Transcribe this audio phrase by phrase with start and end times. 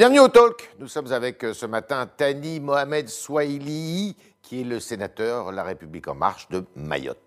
[0.00, 0.70] Bienvenue au Talk.
[0.78, 6.08] Nous sommes avec euh, ce matin Tani Mohamed Swahili, qui est le sénateur La République
[6.08, 7.18] En Marche de Mayotte.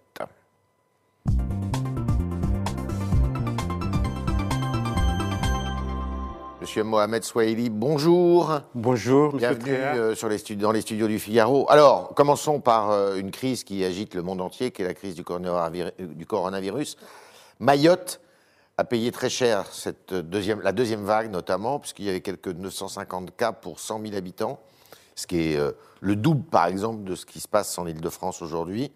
[6.62, 8.62] Monsieur Mohamed Swahili, bonjour.
[8.74, 11.68] Bonjour, monsieur Bienvenue euh, sur les studi- dans les studios du Figaro.
[11.70, 15.14] Alors, commençons par euh, une crise qui agite le monde entier, qui est la crise
[15.14, 15.92] du coronavirus.
[16.00, 16.98] du coronavirus.
[17.60, 18.20] Mayotte
[18.78, 23.36] a payé très cher cette deuxième, la deuxième vague, notamment, puisqu'il y avait quelques 950
[23.36, 24.60] cas pour 100 000 habitants,
[25.16, 28.42] ce qui est euh, le double, par exemple, de ce qui se passe en Ile-de-France
[28.42, 28.92] aujourd'hui.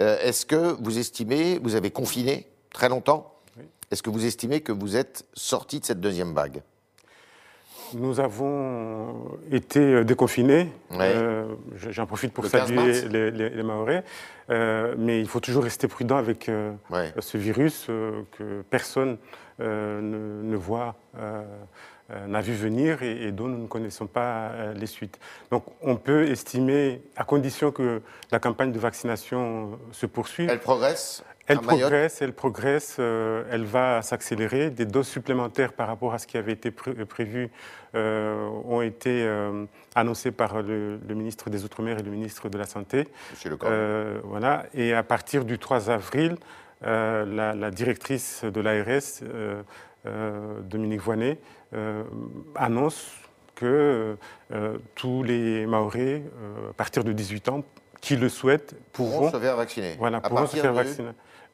[0.00, 3.34] Euh, Est-ce que vous estimez, vous avez confiné très longtemps,
[3.90, 6.62] est-ce que vous estimez que vous êtes sorti de cette deuxième vague?
[7.94, 10.72] Nous avons été déconfinés.
[10.90, 11.12] Ouais.
[11.14, 11.44] Euh,
[11.76, 14.04] je- J'en profite pour Le 15 saluer les, les- les Mahorais.
[14.50, 17.12] Euh, mais il faut toujours rester prudent avec euh, Ouais.
[17.18, 19.16] ce virus que personne
[19.58, 20.96] ne, ne voit,
[22.26, 25.18] n'a vu venir et, et dont nous ne connaissons pas les suites.
[25.50, 28.00] Donc on peut estimer, à condition que
[28.32, 31.22] la campagne de vaccination se poursuive, Elle progresse?
[31.50, 34.70] Elle à progresse, elle progresse, euh, elle va s'accélérer.
[34.70, 37.50] Des doses supplémentaires par rapport à ce qui avait été pré- prévu
[37.94, 42.56] euh, ont été euh, annoncées par le, le ministre des Outre-mer et le ministre de
[42.58, 43.08] la Santé.
[43.32, 44.66] Monsieur Le Cornu Euh, voilà.
[44.74, 46.36] Et à partir du 3 avril,
[46.86, 49.62] euh, la, la directrice de l'ARS, euh,
[50.06, 51.38] euh, Dominique Voinet,
[51.74, 52.04] euh,
[52.54, 53.12] annonce
[53.54, 54.16] que
[54.52, 57.62] euh, tous les Maoris, euh, à partir de 18 ans,
[58.00, 59.96] qui le souhaitent, pourront pourront se faire vacciner.
[59.98, 61.08] voilà, à pour se partir faire de vacciner.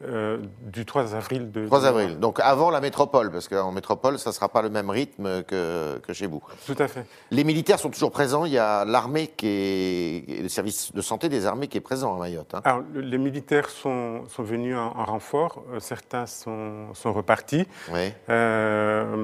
[0.05, 2.19] Euh, du 3 avril de 3 avril.
[2.21, 5.97] Donc avant la métropole, parce qu'en métropole, ça ne sera pas le même rythme que,
[6.07, 6.43] que chez vous.
[6.67, 7.07] Tout à fait.
[7.31, 8.45] Les militaires sont toujours présents.
[8.45, 10.43] Il y a l'armée qui est.
[10.43, 12.55] Le service de santé des armées qui est présent à Mayotte.
[12.55, 12.61] hein.
[12.65, 17.67] Alors, le- les militaires sont, sont venus en, en renfort, euh, certains sont, sont repartis,
[17.91, 18.13] Oui.
[18.29, 19.17] Euh,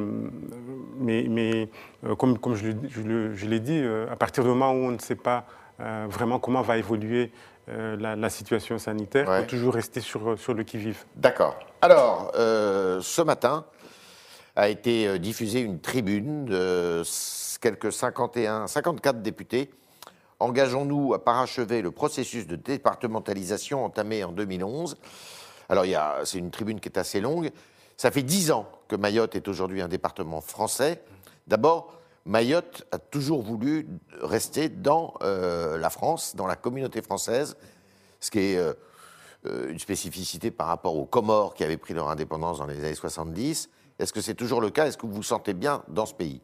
[0.98, 1.68] mais, mais,
[2.16, 5.44] comme, comme je, je l'ai dit, à partir du moment où on ne sait pas
[5.80, 7.32] euh, vraiment comment va évoluer
[7.68, 9.40] euh, la, la situation sanitaire, Ouais.
[9.42, 11.04] faut toujours rester sur, sur le qui-vive.
[11.16, 11.56] D'accord.
[11.80, 13.64] Alors, euh, ce matin
[14.56, 17.02] a été diffusée une tribune de
[17.60, 19.70] quelques 51, 54 députés.
[20.40, 24.96] Engageons-nous à parachever le processus de départementalisation entamé en 2011.
[25.68, 25.84] Alors,
[26.24, 27.50] c'est une tribune qui est assez longue.
[27.96, 31.02] Ça fait dix ans que Mayotte est aujourd'hui un département français.
[31.46, 31.94] D'abord,
[32.24, 33.86] Mayotte a toujours voulu
[34.20, 37.56] rester dans euh, la France, dans la communauté française,
[38.20, 38.72] ce qui est euh,
[39.46, 42.94] euh, une spécificité par rapport aux Comores qui avaient pris leur indépendance dans les années
[42.94, 43.68] 70.
[43.98, 44.86] Est-ce que c'est toujours le cas?
[44.86, 46.40] Est-ce que vous vous sentez bien dans ce pays?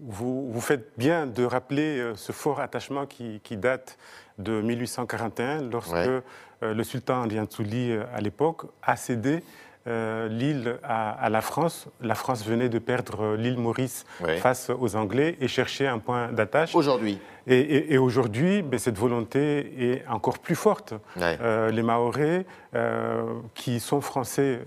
[0.00, 3.98] Vous, vous faites bien de rappeler ce fort attachement qui, qui date
[4.38, 6.22] de 1841, lorsque Ouais.
[6.60, 9.42] le sultan Lianzouli, euh, à l'époque, a cédé
[9.88, 11.88] euh, l'île à, à la France.
[12.02, 14.04] La France venait de perdre euh, l'île Maurice
[14.38, 16.74] face aux Anglais et cherchait un point d'attache.
[16.74, 20.92] Aujourd'hui Et, et- et aujourd'hui, ben, cette volonté est encore plus forte.
[21.40, 22.44] Euh, les Mahorais,
[22.74, 23.22] euh,
[23.54, 24.60] qui sont français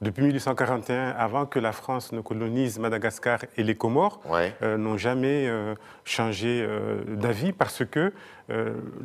[0.00, 4.20] depuis 1841, avant que la France ne colonise Madagascar et les Comores,
[4.78, 5.46] n'ont jamais
[6.04, 6.66] changé
[7.08, 8.12] d'avis parce que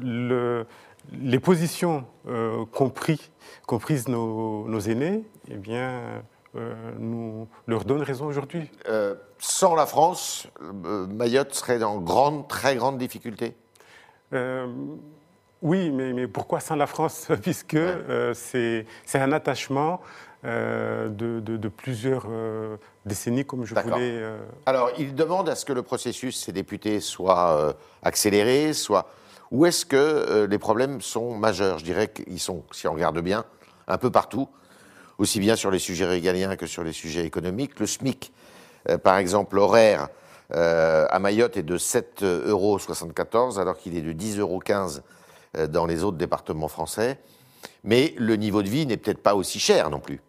[0.01, 0.65] le-
[1.11, 3.31] les positions euh, qu'ont pris-
[3.67, 6.01] qu'ont prises nos, nos aînés, eh bien,
[6.55, 8.69] euh, nous leur donnent raison aujourd'hui.
[8.89, 10.47] Euh, sans la France,
[10.85, 13.55] euh, Mayotte serait en grande, très grande difficulté
[15.61, 17.77] oui, mais, mais pourquoi sans la France Puisque
[18.33, 20.01] c'est un attachement
[20.43, 23.93] euh, de, de- de plusieurs euh, décennies, comme je voulais.
[23.99, 29.07] euh, Alors, il demande à ce que le processus, ces députés, soit accéléré, soit.
[29.51, 31.77] Où est-ce que euh, les problèmes sont majeurs?
[31.79, 33.43] Je dirais qu'ils sont, si on regarde bien,
[33.87, 34.47] un peu partout,
[35.17, 37.77] aussi bien sur les sujets régaliens que sur les sujets économiques.
[37.79, 38.31] Le SMIC,
[38.89, 40.07] euh, par exemple, l'horaire
[40.53, 44.61] euh, à Mayotte est de 7,74 euros, alors qu'il est de 10,15 euros
[45.67, 47.19] dans les autres départements français.
[47.83, 50.21] Mais le niveau de vie n'est peut-être pas aussi cher non plus.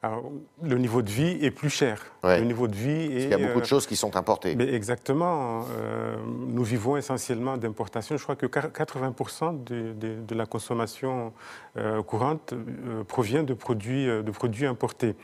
[0.00, 0.30] Alors,
[0.62, 2.00] le niveau de vie est plus cher.
[2.22, 2.38] Ouais.
[2.38, 3.24] Le niveau de vie est.
[3.24, 4.54] Il y a beaucoup euh, de choses qui sont importées.
[4.54, 5.64] mais exactement.
[5.80, 6.14] euh,
[6.46, 8.16] nous vivons essentiellement d'importation.
[8.16, 11.32] Je crois que 80% de, de- de la consommation
[11.76, 15.16] euh, courante euh, provient de produits, euh, de produits importés.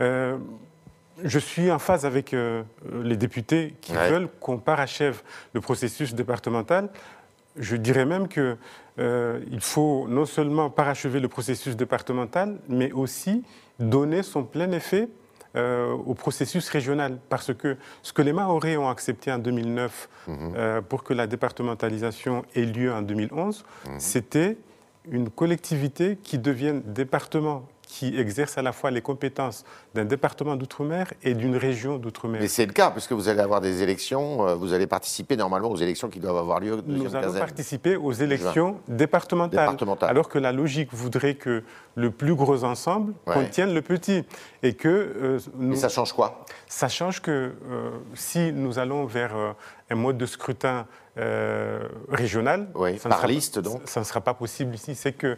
[0.00, 0.38] Euh,
[1.24, 2.62] je suis en phase avec euh,
[3.02, 4.10] les députés qui Ouais.
[4.10, 5.22] veulent qu'on parachève
[5.54, 6.88] le processus départemental.
[7.56, 8.56] Je dirais même que
[9.00, 13.42] euh, il faut non seulement parachever le processus départemental, mais aussi
[13.78, 15.08] donner son plein effet
[15.56, 17.18] euh, au processus régional.
[17.28, 22.44] Parce que ce que les Mahorais ont accepté en 2009 euh, pour que la départementalisation
[22.54, 23.64] ait lieu en 2011,
[23.98, 24.58] c'était
[25.10, 29.64] une collectivité qui devienne département, qui exerce à la fois les compétences
[29.94, 32.40] d'un département d'outre-mer et d'une région d'outre-mer.
[32.40, 35.68] Mais c'est le cas, puisque vous allez avoir des élections, euh, vous allez participer normalement
[35.68, 36.80] aux élections qui doivent avoir lieu.
[36.86, 41.64] Nous allons participer aux élections départementales, alors que la logique voudrait que
[41.96, 44.24] le plus gros ensemble contienne le petit.
[44.62, 44.88] Et que.
[44.88, 45.74] Euh, nous...
[45.74, 46.44] ça change quoi?
[46.68, 49.34] Ça change que euh, si nous allons vers
[49.90, 50.86] un mode de scrutin
[52.08, 54.94] régional, ça par liste donc, ça ne sera pas possible ici.
[54.94, 55.36] C'est que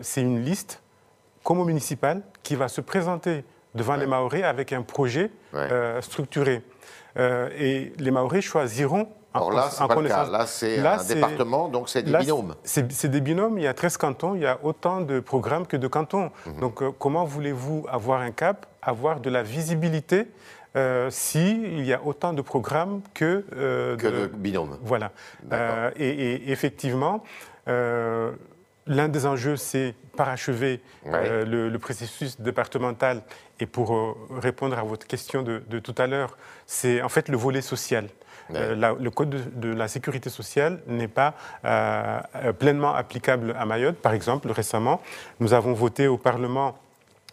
[0.00, 0.80] c'est une liste
[1.44, 3.44] comme au municipal, qui va se présenter
[3.74, 6.62] devant les Maoris avec un projet euh, structuré.
[7.18, 10.30] Euh, et les Maoris choisiront en, là, en connaissance.
[10.30, 12.54] Là, c'est un département, donc c'est des binômes.
[12.64, 13.58] C'est des binômes.
[13.58, 16.30] Il y a 13 cantons, il y a autant de programmes que de cantons.
[16.46, 16.60] Mhm.
[16.60, 20.26] Donc, euh, comment voulez-vous avoir un cap, avoir de la visibilité
[21.10, 23.44] s'il y a autant de programmes que,
[23.98, 25.10] que de, binômes Voilà.
[25.96, 27.24] Et, et, effectivement,
[28.88, 33.22] L'un des enjeux, c'est parachever euh, le, processus départemental.
[33.60, 36.36] Et pour euh, répondre à votre question de, tout à l'heure,
[36.66, 38.08] c'est en fait le volet social.
[38.54, 41.34] Euh, le code de, la sécurité sociale n'est pas
[42.58, 43.96] pleinement applicable à Mayotte.
[43.96, 45.02] Par exemple, récemment,
[45.38, 46.78] nous avons voté au Parlement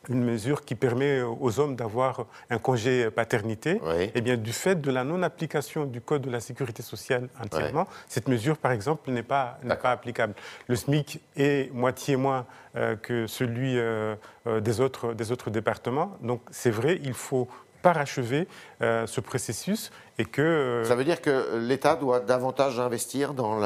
[0.10, 4.80] une mesure qui permet aux hommes d'avoir un congé paternité, et eh bien, du fait
[4.80, 9.24] de la non-application du Code de la sécurité sociale entièrement, cette mesure, par exemple, n'est
[9.24, 10.34] pas, pas applicable.
[10.68, 14.16] Le SMIC est moitié moins euh, que celui euh,
[14.48, 16.18] euh, des, autres, des autres départements.
[16.22, 17.48] Donc, c'est vrai, il faut
[17.86, 18.48] parachever
[18.82, 20.82] ce processus et que...
[20.86, 23.60] Ça veut dire que l'État doit davantage investir dans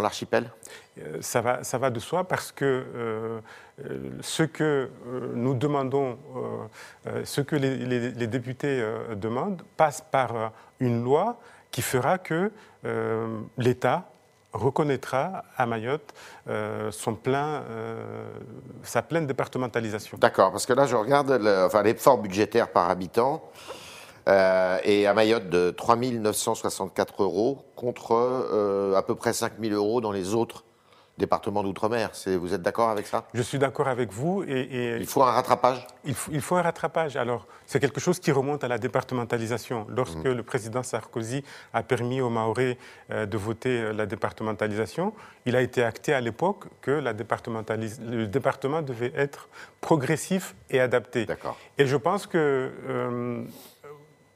[0.00, 0.50] l'archipel?
[1.20, 3.40] Ça va, ça va de soi parce que
[3.88, 6.18] euh, ce que euh, nous demandons,
[7.06, 8.84] euh, ce que les, députés
[9.16, 11.40] demandent, passe par une loi
[11.70, 12.50] qui fera que
[13.58, 14.10] l'État
[14.52, 16.12] reconnaîtra à Mayotte
[16.90, 17.62] son plein,
[18.82, 20.18] sa pleine départementalisation.
[20.18, 21.30] D'accord, parce que là, je regarde
[21.84, 23.42] l'effort budgétaire par habitant.
[24.26, 30.12] et à Mayotte de 3 964 euros contre à peu près 5 000 euros dans
[30.12, 30.64] les autres
[31.18, 32.10] département d'outre-mer.
[32.26, 33.26] Vous êtes d'accord avec ça?
[33.34, 34.42] Je suis d'accord avec vous.
[34.44, 35.86] Et, il faut un rattrapage?
[36.04, 37.16] Il faut, un rattrapage.
[37.16, 39.86] Alors, c'est quelque chose qui remonte à la départementalisation.
[39.88, 40.32] Lorsque mmh.
[40.32, 42.76] le président Sarkozy a permis aux Maoris
[43.10, 45.12] euh, de voter euh, la départementalisation,
[45.46, 49.48] il a été acté à l'époque que la le département devait être
[49.80, 51.26] progressif et adapté.
[51.78, 53.44] Et je pense que euh,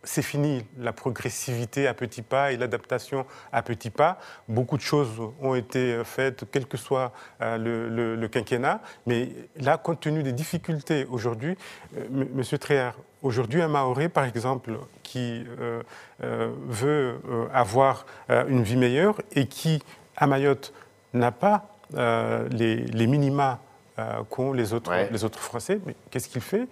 [0.04, 4.18] c'est fini la progressivité à petits pas et l'adaptation à petits pas.
[4.48, 5.10] Beaucoup de choses
[5.40, 7.12] ont été faites, quel que soit
[7.42, 8.80] euh, le, quinquennat.
[9.06, 11.56] Mais là, compte tenu des difficultés aujourd'hui,
[11.96, 15.82] euh, Monsieur Tréard, aujourd'hui, un Maoré, par exemple, qui euh,
[16.66, 17.20] veut
[17.52, 19.82] avoir une vie meilleure et qui,
[20.16, 20.72] à Mayotte,
[21.12, 21.68] n'a pas
[22.50, 23.60] les, minima
[24.28, 26.66] qu'ont les autres, les autres Français, mais qu'est-ce qu'il fait?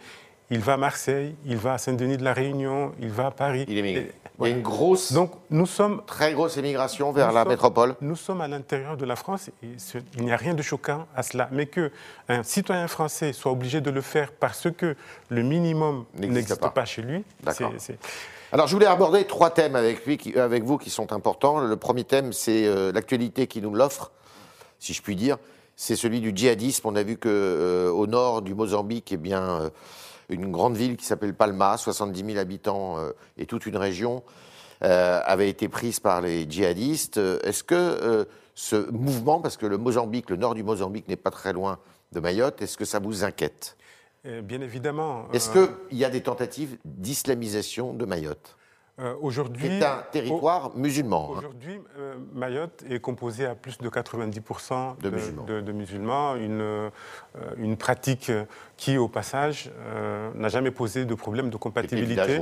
[0.50, 3.64] Il va à Marseille, il va à Saint-Denis de la Réunion, il va à Paris.
[3.68, 4.06] Il Il
[4.40, 7.94] y a une grosse, Donc, nous sommes, très grosse émigration vers la métropole.
[8.00, 9.76] Nous sommes à l'intérieur de la France et
[10.18, 11.48] il n'y a rien de choquant à cela.
[11.52, 14.96] Mais qu'un citoyen français soit obligé de le faire parce que
[15.28, 16.84] le minimum n'existe pas.
[16.84, 17.24] chez lui,
[17.78, 17.98] c'est.
[18.54, 21.58] Alors, je voulais aborder trois thèmes avec, lui, avec vous qui sont importants.
[21.58, 24.12] Le premier thème, c'est euh, l'actualité qui nous l'offre,
[24.78, 25.38] si je puis dire.
[25.74, 26.86] C'est celui du djihadisme.
[26.86, 29.70] On a vu qu'au euh, nord du Mozambique, eh bien, euh,
[30.28, 34.22] une grande ville qui s'appelle Palma, 70 000 habitants euh, et toute une région,
[34.82, 37.18] euh, avait été prise par les djihadistes.
[37.18, 38.24] Est-ce que euh,
[38.54, 41.78] ce mouvement, parce que le Mozambique, le nord du Mozambique n'est pas très loin
[42.12, 43.76] de Mayotte, est-ce que ça vous inquiète?
[44.24, 45.26] Bien évidemment.
[45.32, 48.56] Est-ce qu'il y a des tentatives d'islamisation de Mayotte?
[49.00, 51.30] Euh, aujourd'hui, c'est un territoire musulman.
[51.32, 51.38] Hein.
[51.38, 56.36] Aujourd'hui, euh, Mayotte est composé à plus de 90% de, musulmans.
[56.36, 56.90] une, euh,
[57.56, 58.30] une, pratique
[58.76, 59.70] qui, au passage,
[60.34, 62.38] n'a jamais posé de problème de compatibilité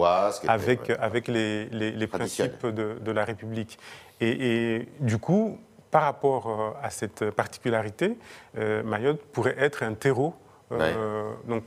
[0.49, 3.79] avec, avec les, les, principes de, la République.
[4.21, 5.57] Et, du coup,
[5.93, 8.19] par rapport à cette particularité,
[8.57, 10.35] Mayotte pourrait être un terreau.
[11.47, 11.63] donc,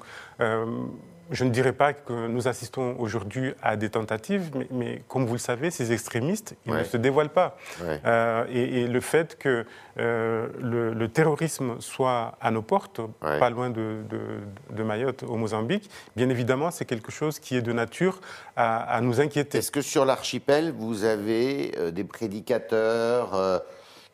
[1.34, 5.40] je ne dirais pas que nous assistons aujourd'hui à des tentatives, mais, comme vous le
[5.40, 7.58] savez, ces extrémistes, ils ne se dévoilent pas.
[7.82, 9.66] Euh, et, le fait que
[10.00, 16.70] euh, le, terrorisme soit à nos portes, pas loin de, Mayotte, au Mozambique, bien évidemment,
[16.70, 18.22] c'est quelque chose qui est de nature
[18.56, 19.58] à, nous inquiéter.
[19.58, 23.64] Est-ce que sur l'archipel, vous avez euh, des prédicateurs,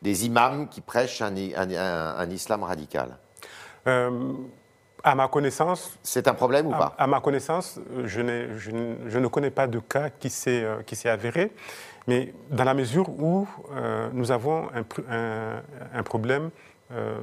[0.00, 3.18] des imams qui prêchent un, un islam radical?
[5.04, 5.98] À ma connaissance.
[6.02, 6.94] C'est un problème ou pas?
[6.98, 8.06] à, ma connaissance, je,
[8.58, 8.70] je,
[9.08, 11.52] je, ne connais pas de cas qui s'est euh, avéré,
[12.06, 15.62] mais dans la mesure où euh, nous avons un,
[15.94, 16.50] un, problème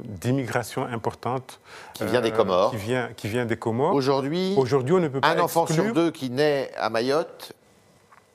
[0.05, 1.60] d'immigration importante.
[1.93, 2.72] Qui vient des Comores.
[2.72, 3.93] Qui vient, qui vient des Comores.
[3.93, 7.53] Aujourd'hui, Aujourd'hui, on ne peut pas un enfant exclure- sur deux qui naît à Mayotte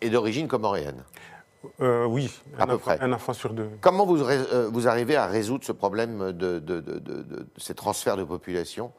[0.02, 1.02] est d'origine comoréenne.
[1.80, 2.99] Euh, oui, À un, peu enfant, près.
[3.00, 3.68] un enfant sur deux.
[3.80, 8.16] Comment vous, euh, vous arrivez à résoudre ce problème de, de- de- de- ces transferts
[8.16, 8.99] de population euh,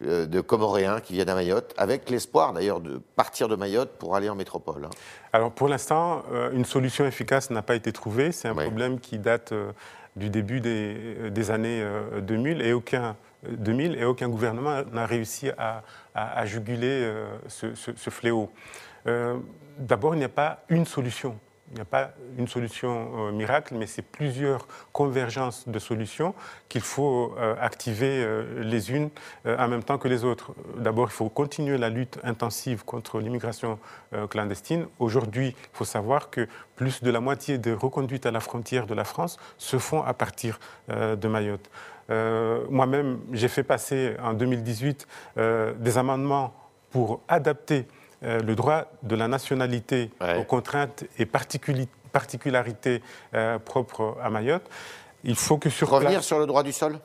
[0.00, 4.28] de Comoréens qui viennent à Mayotte, avec l'espoir d'ailleurs de partir de Mayotte pour aller
[4.28, 4.90] en métropole hein
[5.32, 8.30] Alors pour l'instant, euh, une solution efficace n'a pas été trouvée.
[8.32, 8.64] C'est un Oui.
[8.64, 9.72] problème qui date euh,
[10.16, 14.82] du début des, euh, des années euh, 2000 et aucun, euh, 2000 et aucun gouvernement
[14.92, 15.82] n'a réussi à,
[16.14, 18.50] à- à juguler euh, ce, ce- ce fléau.
[19.06, 19.36] Euh,
[19.78, 21.38] D'abord, il n'y a pas une solution.
[21.70, 26.34] Il n'y a pas une solution euh, miracle, mais c'est plusieurs convergences de solutions
[26.68, 29.10] qu'il faut euh, activer euh, les unes
[29.44, 30.52] en même temps que les autres.
[30.76, 33.78] D'abord, il faut continuer la lutte intensive contre l'immigration
[34.30, 34.86] clandestine.
[34.98, 38.94] Aujourd'hui, il faut savoir que plus de la moitié des reconduites à la frontière de
[38.94, 40.58] la France se font à partir
[40.88, 41.70] de Mayotte.
[42.70, 45.06] Moi-même, j'ai fait passer en 2018
[45.36, 46.54] euh, des amendements
[46.90, 47.86] pour adapter
[48.24, 50.36] euh, le droit de la nationalité Ouais.
[50.38, 51.26] aux contraintes et
[52.12, 53.02] particularités
[53.34, 54.68] euh, propres à Mayotte.
[55.24, 56.98] Il faut que sur Revenir place- sur le droit du sol?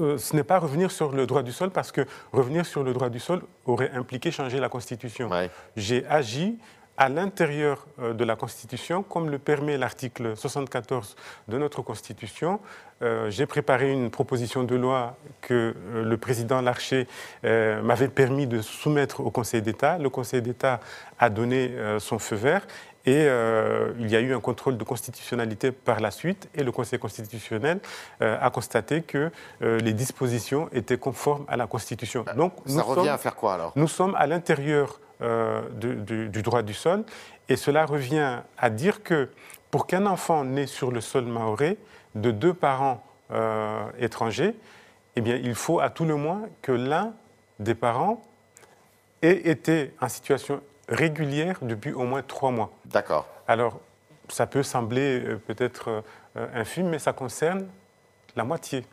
[0.00, 2.92] Euh, ce n'est pas revenir sur le droit du sol parce que revenir sur le
[2.92, 5.28] droit du sol aurait impliqué changer la Constitution.
[5.28, 5.50] Ouais.
[5.76, 6.58] J'ai agi
[6.96, 11.16] à l'intérieur euh, de la Constitution, comme le permet l'article 74
[11.48, 12.60] de notre Constitution.
[13.02, 17.06] Euh, J'ai préparé une proposition de loi que euh, le président Larcher
[17.42, 19.98] m'avait permis de soumettre au Conseil d'État.
[19.98, 20.80] Le Conseil d'État
[21.18, 22.66] a donné son feu vert
[23.06, 26.72] et euh, il y a eu un contrôle de constitutionnalité par la suite et le
[26.72, 27.80] Conseil constitutionnel
[28.22, 29.30] euh, a constaté que
[29.62, 32.24] euh, les dispositions étaient conformes à la Constitution.
[32.36, 33.72] Donc, nous Ça revient sommes- à faire quoi alors?
[33.76, 35.00] nous sommes à l'intérieur
[35.80, 37.04] du droit du sol
[37.48, 39.28] et cela revient à dire que
[39.70, 41.78] pour qu'un enfant né sur le sol maoré
[42.14, 43.02] de deux parents
[43.98, 44.54] étrangers,
[45.16, 47.14] eh bien, il faut à tout le moins que l'un
[47.58, 48.22] des parents
[49.22, 52.70] ait été en situation régulière depuis au moins trois mois.
[52.86, 53.26] D'accord.
[53.46, 53.80] Alors,
[54.28, 56.02] ça peut sembler euh, peut-être
[56.36, 57.66] euh, infime, mais ça concerne
[58.36, 58.84] la moitié,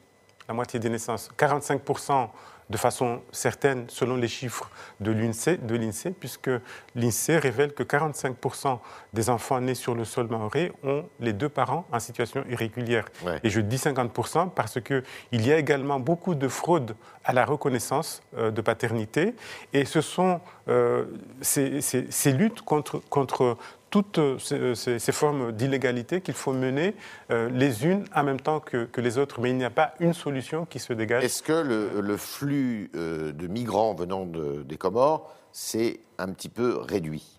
[0.51, 1.29] la moitié des naissances.
[1.37, 2.27] 45%
[2.69, 4.69] de façon certaine, selon les chiffres
[5.01, 6.49] de l'INSEE, l'INSEE, puisque
[6.95, 8.79] l'INSEE révèle que 45%
[9.13, 13.05] des enfants nés sur le sol maoré ont les deux parents en situation irrégulière.
[13.25, 13.39] Ouais.
[13.43, 18.21] Et je dis 50% parce qu'il y a également beaucoup de fraude à la reconnaissance
[18.37, 19.35] euh, de paternité.
[19.73, 20.39] Et ce sont
[20.69, 21.05] euh,
[21.41, 23.57] ces, ces- ces luttes contre, contre
[23.91, 26.95] toutes euh, ces, ces- ces formes d'illégalité qu'il faut mener
[27.29, 29.39] euh, les unes en même temps que, que les autres.
[29.41, 31.23] Mais il n'y a pas une solution qui se dégage.
[31.23, 36.49] Est-ce que le, le flux euh, de migrants venant de- des Comores s'est un petit
[36.49, 37.37] peu réduit?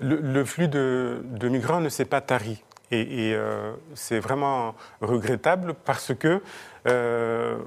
[0.00, 2.62] Le, le flux de, de migrants ne s'est pas tari.
[2.90, 6.40] Et, et, euh, c'est vraiment regrettable parce que
[6.86, 7.58] euh,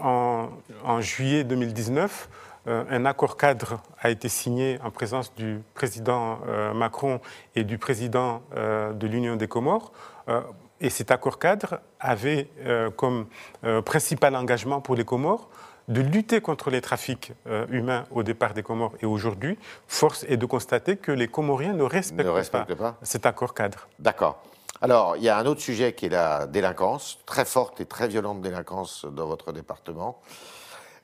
[0.00, 0.48] en,
[0.84, 6.74] en juillet 2019, euh, un accord cadre a été signé en présence du président euh,
[6.74, 7.20] Macron
[7.54, 9.92] et du président euh, de l'Union des Comores.
[10.28, 10.40] Euh,
[10.80, 13.26] et cet accord cadre avait euh, comme
[13.64, 15.48] euh, principal engagement pour les Comores
[15.88, 20.36] de lutter contre les trafics euh, humains au départ des Comores et aujourd'hui, force est
[20.36, 22.96] de constater que les Comoriens ne respectent, Ne respectent pas.
[23.02, 23.88] cet accord cadre.
[23.98, 24.42] D'accord.
[24.82, 28.08] Alors, il y a un autre sujet qui est la délinquance, très forte et très
[28.08, 30.20] violente délinquance dans votre département.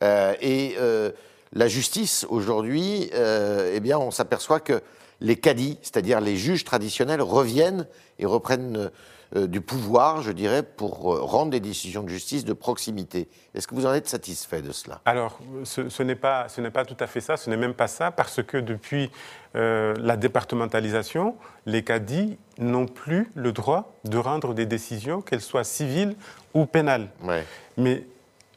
[0.02, 1.10] Euh, et euh,
[1.52, 4.82] la justice, aujourd'hui, euh, eh bien, on s'aperçoit que
[5.20, 7.86] les cadis, c'est-à-dire les juges traditionnels, reviennent
[8.18, 8.90] et reprennent
[9.34, 13.28] euh, du pouvoir, je dirais, pour euh, rendre des décisions de justice de proximité.
[13.54, 15.00] Est-ce que vous en êtes satisfait de cela?
[15.04, 17.74] Alors, ce, ce n'est pas, ce n'est pas tout à fait ça, ce n'est même
[17.74, 19.10] pas ça, parce que depuis
[19.56, 21.34] euh, la départementalisation,
[21.64, 26.14] les cadis n'ont plus le droit de rendre des décisions, qu'elles soient civiles
[26.54, 27.08] ou pénales.
[27.24, 27.44] Ouais.
[27.76, 28.04] Mais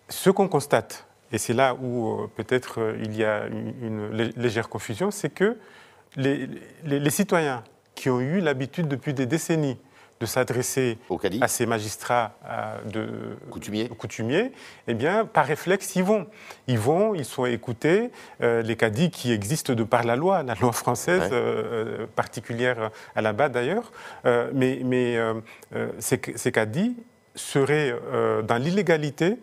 [0.08, 4.10] ce qu'on constate, et c'est là où euh, peut-être euh, il y a une, une
[4.12, 5.58] lé- légère confusion, c'est que
[6.16, 6.48] les,
[6.84, 7.64] les- les citoyens
[7.96, 9.78] qui ont eu l'habitude depuis des décennies
[10.20, 10.98] de s'adresser
[11.40, 13.10] à ces magistrats euh, de,
[13.52, 13.88] Coutumiers.
[13.88, 14.52] coutumiers,
[14.90, 16.28] eh bien, par réflexe, ils vont.
[16.68, 18.12] Ils vont, ils sont écoutés.
[18.42, 21.30] Euh, les cadis qui existent de par la loi, la loi française, Ouais.
[21.32, 23.94] euh, particulière à la bas d'ailleurs,
[24.26, 25.18] euh, mais, mais
[26.00, 26.98] ces, ces cadis
[27.36, 27.96] seraient
[28.46, 29.38] dans l'illégalité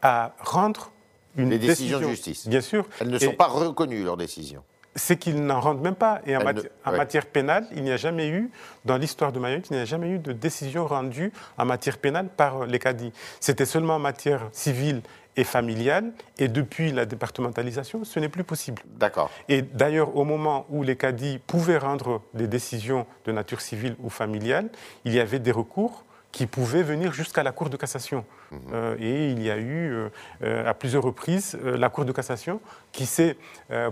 [0.00, 0.92] à rendre
[1.36, 2.00] une Les décisions décision.
[2.00, 2.48] de justice.
[2.48, 2.86] Bien sûr.
[3.00, 4.62] Elles ne Et- sont pas reconnues, leurs décisions.
[4.96, 6.20] c'est qu'ils n'en rendent même pas.
[6.26, 6.96] Et en, Elle mati- ne- en ouais.
[6.98, 8.50] matière pénale, il n'y a jamais eu,
[8.84, 12.28] dans l'histoire de Mayotte, il n'y a jamais eu de décision rendue en matière pénale
[12.28, 13.12] par les cadis.
[13.40, 15.02] C'était seulement en matière civile
[15.36, 16.12] et familiale.
[16.38, 18.82] Et depuis la départementalisation, ce n'est plus possible.
[18.86, 19.30] D'accord.
[19.48, 24.10] Et d'ailleurs, au moment où les cadis pouvaient rendre des décisions de nature civile ou
[24.10, 24.68] familiale,
[25.04, 28.24] il y avait des recours qui pouvait venir jusqu'à la Cour de cassation.
[28.50, 28.58] Mhm.
[28.72, 30.08] Euh, et il y a eu euh,
[30.42, 32.60] euh, à plusieurs reprises la Cour de cassation
[32.90, 33.36] qui s'est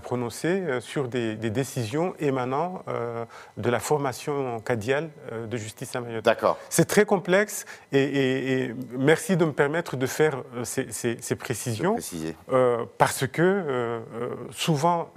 [0.02, 2.84] prononcée sur des, décisions émanant
[3.56, 5.11] de la formation cadiale
[5.50, 6.25] de justice à Mayotte.
[6.25, 6.56] D'accord.
[6.68, 11.96] C'est très complexe et, merci de me permettre de faire ces, précisions.
[12.96, 14.00] parce que
[14.52, 15.08] souvent,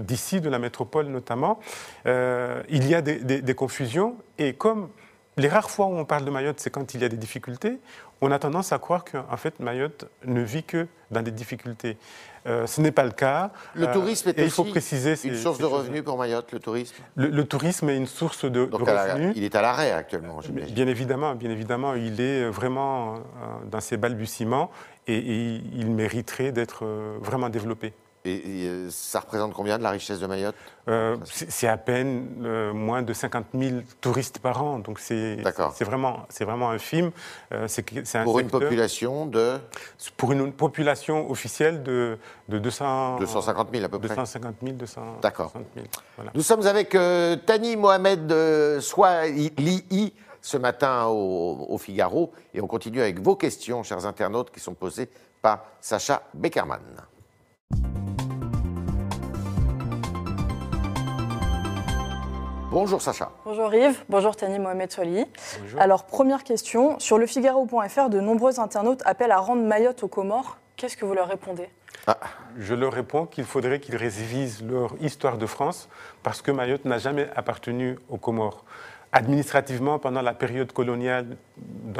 [0.00, 1.60] d'ici, de, la métropole notamment,
[2.04, 4.88] il y a des confusions et comme
[5.36, 7.78] les rares fois où on parle de Mayotte, c'est quand il y a des difficultés.
[8.20, 11.96] On a tendance à croire qu'en fait, Mayotte ne vit que dans des difficultés.
[12.46, 13.50] Euh, ce n'est pas le cas.
[13.74, 16.96] Le euh, tourisme est il faut préciser une source de revenus pour Mayotte, le tourisme
[17.14, 19.32] le, tourisme est une source de, revenus.
[19.36, 23.18] il est à l'arrêt actuellement, Bien évidemment, bien évidemment, il est vraiment euh,
[23.70, 24.70] dans ses balbutiements
[25.06, 26.84] et il mériterait d'être
[27.20, 27.92] vraiment développé.
[28.24, 30.54] Et, euh, ça représente combien de la richesse de Mayotte?
[30.88, 35.36] Euh, C'est à peine euh, moins de 50 000 touristes par an, donc c'est
[35.80, 37.10] vraiment, vraiment infime.
[38.24, 39.58] pour une population de
[40.16, 43.18] Pour une population officielle de, de 200...
[43.18, 45.52] 250 000 à peu près 250 000, 200 D'accord.
[46.34, 53.20] Nous sommes avec Tani Mohamed Swahili ce matin au, au Figaro et on continue avec
[53.20, 55.08] vos questions, chers internautes, qui sont posées
[55.40, 56.80] par Sacha Beckerman.
[62.72, 63.30] Bonjour Sacha.
[63.44, 65.26] Bonjour Yves, bonjour Tani Mohamed Soili.
[65.78, 70.56] Alors première question, sur le Figaro.fr, de nombreux internautes appellent à rendre Mayotte aux Comores.
[70.76, 71.68] Qu'est-ce que vous leur répondez?
[72.06, 72.16] Ah.
[72.58, 75.90] Je leur réponds qu'il faudrait qu'ils révisent leur histoire de France
[76.22, 78.64] parce que Mayotte n'a jamais appartenu aux Comores.
[79.14, 81.36] Administrativement, pendant la période coloniale.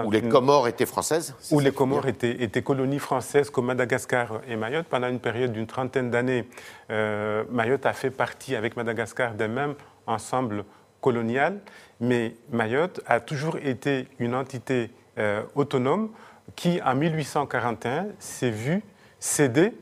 [0.02, 4.56] Où les Comores étaient françaises Où les Comores étaient, étaient, colonies françaises comme Madagascar et
[4.56, 4.86] Mayotte.
[4.86, 6.48] Pendant une période d'une trentaine d'années,
[6.90, 9.74] euh, Mayotte a fait partie avec Madagascar d'un même
[10.06, 10.64] ensemble
[11.00, 11.60] colonial,
[12.00, 16.10] mais Mayotte a toujours été une entité euh, autonome
[16.56, 18.82] qui, en 1841, s'est vue
[19.20, 19.72] céder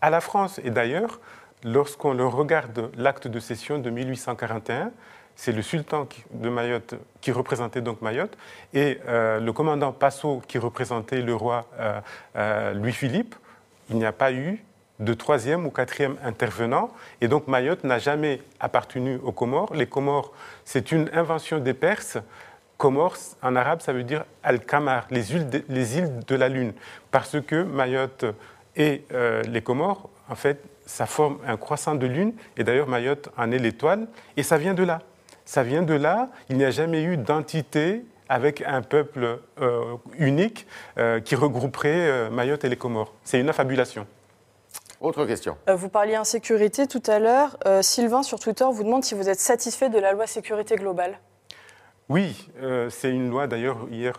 [0.00, 0.60] à la France.
[0.62, 1.20] Et d'ailleurs,
[1.62, 4.90] lorsqu'on regarde l'acte de cession de 1841,
[5.36, 8.36] c'est le sultan de Mayotte qui représentait donc Mayotte
[8.72, 11.66] et euh, le commandant Passot qui représentait le roi
[12.36, 13.34] euh, Louis-Philippe.
[13.90, 14.62] Il n'y a pas eu
[15.00, 16.90] de troisième ou quatrième intervenant.
[17.20, 19.74] Et donc Mayotte n'a jamais appartenu aux Comores.
[19.74, 20.32] Les Comores,
[20.64, 22.18] c'est une invention des Perses.
[22.76, 25.22] Comores, en arabe, ça veut dire Al-Kamar, les
[25.68, 26.72] les îles de la Lune.
[27.10, 28.24] Parce que Mayotte
[28.76, 32.34] et euh, les Comores, en fait, ça forme un croissant de lune.
[32.56, 34.06] Et d'ailleurs, Mayotte en est l'étoile.
[34.36, 35.00] Et ça vient de là.
[35.44, 36.28] Ça vient de là.
[36.48, 40.66] Il n'y a jamais eu d'entité avec un peuple euh, unique
[40.98, 43.12] euh, qui regrouperait Mayotte et les Comores.
[43.22, 44.06] C'est une affabulation.
[45.00, 45.56] Autre question.
[45.68, 47.56] Euh, vous parliez insécurité tout à l'heure.
[47.66, 51.18] Euh, Sylvain, sur Twitter, vous demande si vous êtes satisfait de la loi sécurité globale.
[52.08, 53.46] Oui, euh, c'est une loi.
[53.46, 54.18] D'ailleurs, hier,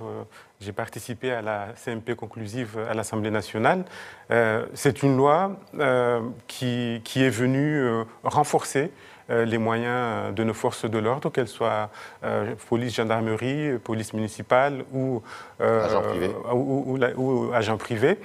[0.59, 3.85] j'ai participé à la CMP conclusive à l'Assemblée nationale.
[4.73, 5.51] c'est une loi
[6.47, 8.89] qui, qui, est venue renforcer euh,
[9.29, 11.89] les moyens de nos forces de l'ordre, qu'elles soient
[12.23, 15.21] euh, police, gendarmerie, police municipale ou,
[15.61, 16.31] euh, agents privés.
[17.17, 18.17] Ou, agents privés.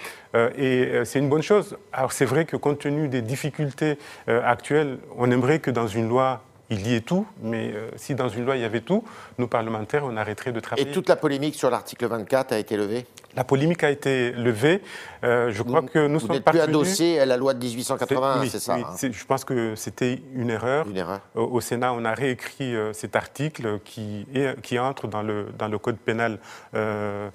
[0.56, 1.76] et c'est une bonne chose.
[1.92, 6.42] Alors c'est vrai que compte tenu des difficultés actuelles, on aimerait que dans une loi
[6.72, 9.02] il y ait tout, mais si dans une loi il y avait tout,
[9.38, 10.88] nous parlementaires, on arrêterait de travailler.
[10.88, 13.06] Et toute la polémique sur l'article 24 a été levée?
[13.37, 14.83] La polémique a été levée.
[15.23, 18.59] Euh, je crois que nous vous sommes plus adossé à la loi de 1880, c'est
[18.59, 18.97] ça hein.
[19.01, 20.88] Je pense que c'était une erreur.
[20.88, 21.21] Une erreur.
[21.35, 24.27] Au, Sénat, on a réécrit euh, cet article qui,
[24.62, 26.38] qui entre dans le, dans le code pénal
[26.75, 27.29] euh,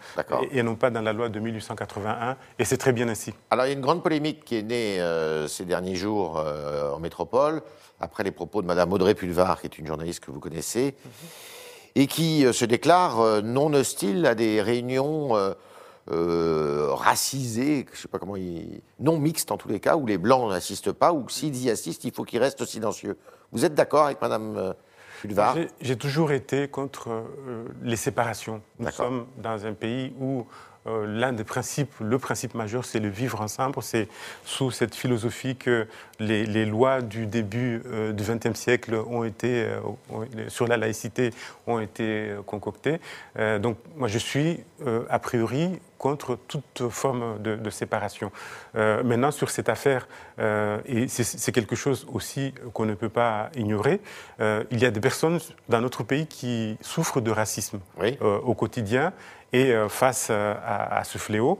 [0.52, 2.38] et, non pas dans la loi de 1881.
[2.60, 3.34] Et c'est très bien ainsi.
[3.52, 5.00] Alors, il y a une grande polémique qui est née
[5.48, 6.44] ces derniers jours
[6.94, 7.62] en métropole,
[8.00, 10.96] après les propos de Mme Audrey Pulvar, qui est une journaliste que vous connaissez,
[11.96, 15.56] et qui se déclare non hostile à des réunions
[16.12, 18.36] euh, racisé, je sais pas comment
[19.00, 22.04] non mixte en tous les cas, où les blancs n'assistent pas, ou s'ils y assistent,
[22.04, 23.18] il faut qu'ils restent silencieux.
[23.52, 24.74] Vous êtes d'accord avec Madame euh,
[25.22, 28.62] Pulvar J'ai toujours été contre euh, les séparations.
[28.78, 30.46] Nous sommes dans un pays où
[30.88, 33.76] euh, l'un des principes, le principe majeur, c'est le vivre ensemble.
[33.82, 34.08] C'est
[34.43, 35.88] sous cette philosophie que
[36.19, 39.80] les, lois du début euh, du XXe siècle ont été, euh,
[40.48, 41.32] sur la laïcité,
[41.65, 43.00] ont été concoctées.
[43.60, 44.60] donc, moi, je suis
[45.10, 48.32] a priori contre toute forme de, séparation.
[48.76, 54.00] maintenant, sur cette affaire, et c'est quelque chose aussi qu'on ne peut pas ignorer,
[54.39, 57.80] il y a des personnes dans notre pays qui souffrent de racisme
[58.21, 59.13] au quotidien
[59.56, 61.60] et euh, face euh, à, ce fléau,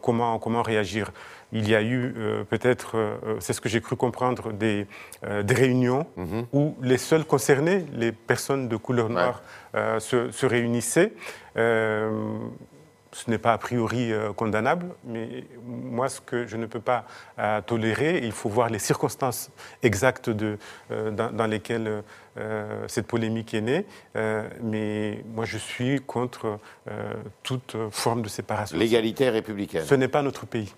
[0.00, 1.12] comment, comment réagir?
[1.52, 2.14] Il y a eu
[2.48, 2.96] peut-être,
[3.40, 4.86] c'est ce que j'ai cru comprendre, des,
[5.42, 6.46] des réunions mhm.
[6.52, 9.42] où les seuls concernés, les personnes de couleur noire,
[9.98, 11.12] se, se, réunissaient
[13.16, 17.06] ce n'est pas a priori euh, condamnable, mais moi, ce que je ne peux pas
[17.38, 19.50] euh, tolérer, il faut voir les circonstances
[19.82, 20.58] exactes de,
[20.90, 22.02] euh, dans, lesquelles
[22.86, 23.86] cette polémique est née.
[24.62, 26.58] mais moi, je suis contre
[27.42, 28.76] toute forme de séparation.
[28.76, 29.86] L'égalité républicaine.
[29.86, 30.74] Ce n'est pas notre pays.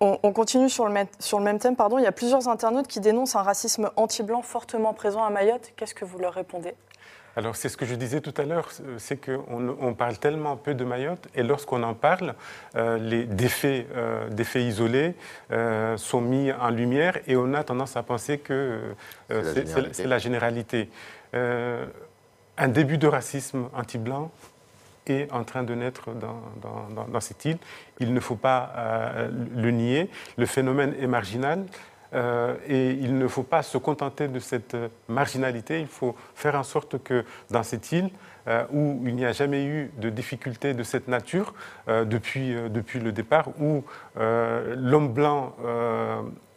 [0.00, 1.76] On, continue sur le, sur le, même thème.
[1.76, 1.98] Pardon.
[1.98, 5.72] Il y a plusieurs internautes qui dénoncent un racisme anti-blanc fortement présent à Mayotte.
[5.76, 6.74] Qu'est-ce que vous leur répondez?
[7.36, 8.68] Alors c'est ce que je disais tout à l'heure,
[8.98, 12.34] c'est qu'on on parle tellement peu de Mayotte et lorsqu'on en parle,
[12.76, 15.14] euh, les défaits, euh, isolés
[15.50, 18.80] euh, sont mis en lumière et on a tendance à penser que
[19.30, 20.90] c'est la généralité.
[21.32, 24.30] un début de racisme anti-blanc
[25.06, 27.58] est en train de naître dans, dans cette île.
[27.98, 28.72] Il ne faut pas
[29.30, 30.10] le nier.
[30.36, 31.64] Le phénomène est marginal.
[32.14, 34.76] Euh, et il ne faut pas se contenter de cette
[35.08, 38.10] marginalité, il faut faire en sorte que dans cette île,
[38.48, 41.54] euh, où il n'y a jamais eu de difficultés de cette nature
[41.88, 43.84] euh, depuis, depuis le départ, où
[44.16, 45.54] l'homme blanc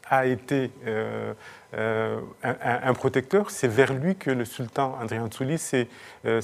[0.09, 0.71] a été
[1.73, 5.87] un, protecteur, c'est vers lui que le sultan André Ansouli s'est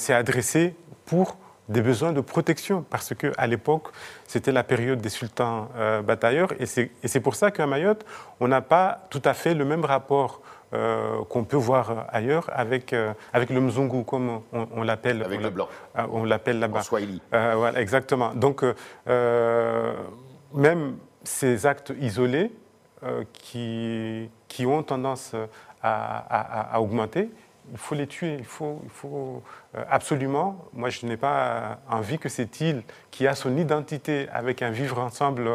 [0.10, 1.38] adressé pour
[1.72, 3.88] des besoins de protection, parce qu'à l'époque,
[4.28, 8.06] c'était la période des sultans euh, batailleurs, et c'est pour ça qu'à Mayotte,
[8.40, 10.42] on n'a pas tout à fait le même rapport
[10.74, 15.24] euh, qu'on peut voir ailleurs avec, euh, avec le mzungu, comme on, l'appelle.
[15.24, 15.68] Avec le blanc.
[16.12, 16.80] On l'appelle là-bas.
[16.80, 17.22] En Swahili.
[17.32, 18.34] voilà, exactement.
[18.34, 18.64] Donc,
[20.54, 22.52] même ces actes isolés
[23.34, 25.36] qui, qui ont tendance
[25.84, 27.30] à, à augmenter,
[27.72, 29.44] il faut les tuer, il faut, il faut
[29.76, 30.66] euh, absolument.
[30.74, 35.00] Moi, je n'ai pas envie que cette île, qui a son identité avec un vivre
[35.00, 35.50] ensemble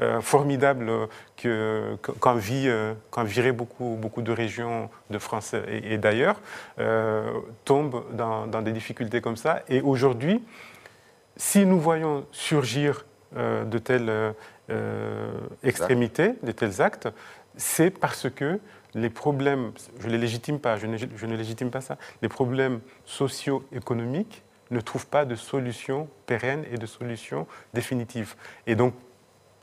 [0.00, 0.90] euh, formidable
[2.20, 6.40] qu'en vit, euh, vivraient beaucoup, beaucoup de régions de France et, d'ailleurs,
[7.64, 9.62] tombe dans, des difficultés comme ça.
[9.68, 10.42] Et aujourd'hui,
[11.36, 14.34] si nous voyons surgir de telles
[15.62, 17.08] extrémités, de tels actes,
[17.56, 18.60] c'est parce que
[18.94, 22.28] les problèmes, je ne les légitime pas, je ne, je ne légitime pas ça, les
[22.28, 28.34] problèmes socio-économiques ne trouvent pas de solution pérenne et de solution définitive.
[28.66, 28.94] Et donc,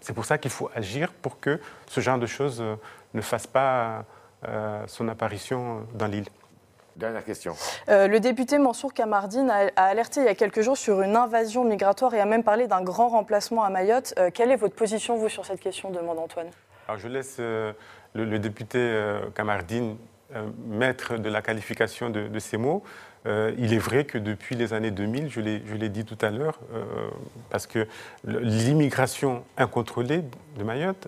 [0.01, 2.75] c'est pour ça qu'il faut agir pour que ce genre de choses euh,
[3.13, 4.05] ne fasse pas
[4.47, 6.27] euh, son apparition dans l'île.
[6.95, 7.55] Dernière question.
[7.87, 11.63] Euh, le député Mansour Kamardine a, alerté il y a quelques jours sur une invasion
[11.63, 14.13] migratoire et a même parlé d'un grand remplacement à Mayotte.
[14.33, 16.49] quelle est votre position, vous, sur cette question demande Antoine.
[16.87, 17.39] Alors, je laisse
[18.13, 19.98] le, député euh, Kamardine,
[20.36, 22.84] euh, maître de la qualification de, ces mots,
[23.26, 26.60] euh, il est vrai que depuis les années 2000, je l'ai dit tout à l'heure,
[27.50, 27.88] parce que
[28.24, 30.24] l'immigration incontrôlée
[30.58, 31.08] de Mayotte,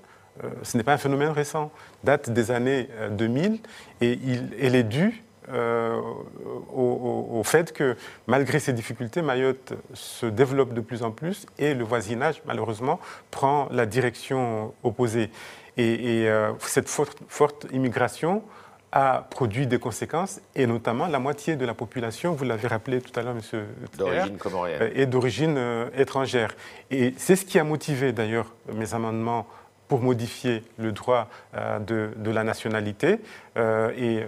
[0.64, 1.72] ce n'est pas un phénomène récent,
[2.04, 3.60] date des années 2000
[4.02, 7.96] et il, elle est due au, au, fait que
[8.28, 13.68] malgré ces difficultés, Mayotte se développe de plus en plus et le voisinage, malheureusement, prend
[13.72, 15.30] la direction opposée.
[15.78, 18.44] Et, euh, cette forte, immigration
[18.92, 23.18] a produit des conséquences, et notamment la moitié de la population, vous l'avez rappelé tout
[23.18, 23.66] à l'heure, monsieur
[23.98, 26.54] d'origine comorienne, est d'origine euh, étrangère.
[26.90, 29.48] Et c'est ce qui a motivé d'ailleurs mes amendements
[29.88, 33.20] pour modifier le droit euh, de, la nationalité.
[33.58, 34.24] et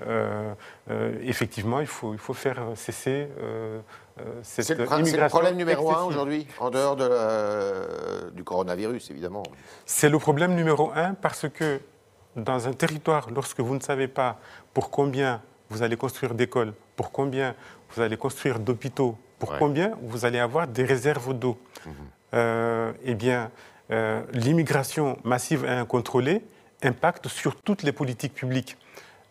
[1.23, 3.27] effectivement, il faut, il faut faire cesser
[4.43, 6.95] c'est le, problème numéro un aujourd'hui, en dehors
[8.31, 9.43] du coronavirus, évidemment.
[9.85, 11.79] C'est le problème numéro un parce que
[12.35, 14.39] dans un territoire, lorsque vous ne savez pas
[14.73, 17.55] pour combien vous allez construire d'écoles, pour combien
[17.91, 21.93] vous allez construire d'hôpitaux, pour combien vous allez avoir des réserves d'eau, mhm.
[22.33, 23.51] euh, eh bien,
[23.91, 26.43] euh, l'immigration massive et incontrôlée
[26.81, 28.77] impacte sur toutes les politiques publiques.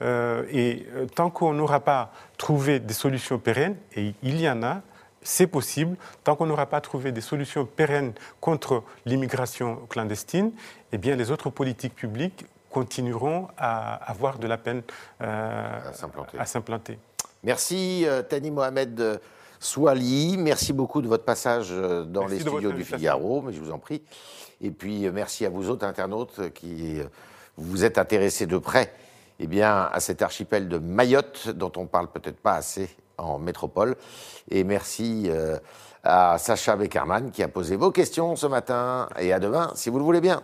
[0.02, 4.62] Euh, et euh, tant qu'on n'aura pas trouvé des solutions pérennes, et il y en
[4.62, 4.82] a,
[5.22, 10.50] c'est possible, tant qu'on n'aura pas trouvé des solutions pérennes contre l'immigration clandestine,
[10.90, 14.82] eh bien les autres politiques publiques continueront à avoir de la peine
[15.20, 15.78] euh,
[16.38, 16.98] à s'implanter.
[17.44, 19.20] Merci Tani Mohamed
[19.60, 23.78] Souali, merci beaucoup de votre passage dans les studios du Figaro, mais je vous en
[23.78, 24.02] prie.
[24.60, 27.00] Et puis merci à vous autres internautes qui
[27.56, 28.92] vous êtes intéressés de près
[29.44, 33.96] eh bien, à cet archipel de Mayotte, dont on parle peut-être pas assez en métropole.
[34.48, 35.58] Et merci euh,
[36.04, 39.08] à Sacha Beckerman qui a posé vos questions ce matin.
[39.18, 40.42] Et à demain, si vous le voulez bien.